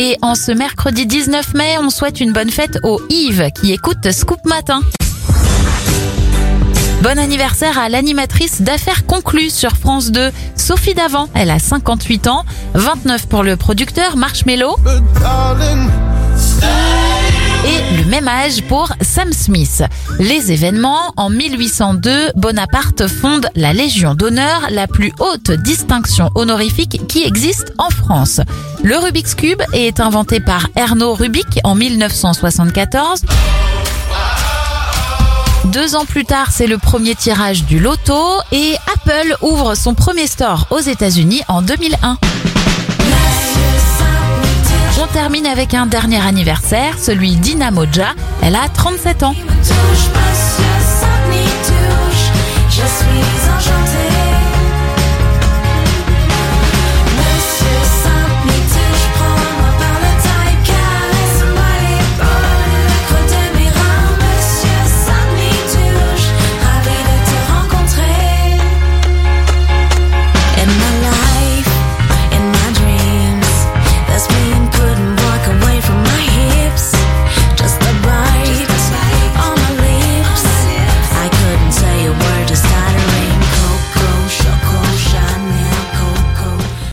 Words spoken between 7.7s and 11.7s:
à l'animatrice d'affaires conclues sur France 2, Sophie Davant. Elle a